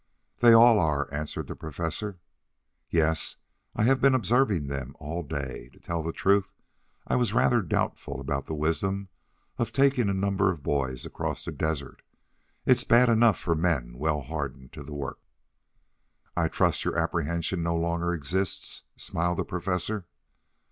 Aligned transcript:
"They 0.39 0.53
all 0.53 0.79
are," 0.79 1.07
answered 1.13 1.45
the 1.45 1.55
Professor. 1.55 2.17
"Yes, 2.89 3.35
I 3.75 3.83
have 3.83 4.01
been 4.01 4.15
observing 4.15 4.65
them 4.65 4.95
all 4.99 5.21
day. 5.21 5.69
To 5.73 5.79
tell 5.79 6.01
the 6.01 6.11
truth 6.11 6.51
I 7.05 7.15
was 7.15 7.33
rather 7.35 7.61
doubtful 7.61 8.19
about 8.19 8.47
the 8.47 8.55
wisdom 8.55 9.09
of 9.59 9.71
taking 9.71 10.09
a 10.09 10.13
number 10.15 10.49
of 10.49 10.63
boys 10.63 11.05
across 11.05 11.45
the 11.45 11.51
desert. 11.51 12.01
It's 12.65 12.83
bad 12.83 13.09
enough 13.09 13.37
for 13.37 13.53
men 13.53 13.93
well 13.99 14.21
hardened 14.21 14.73
to 14.73 14.81
the 14.81 14.95
work." 14.95 15.19
"I 16.35 16.47
trust 16.47 16.83
your 16.83 16.97
apprehension 16.97 17.61
no 17.61 17.75
longer 17.75 18.11
exists," 18.11 18.81
smiled 18.97 19.37
the 19.37 19.45
Professor. 19.45 20.07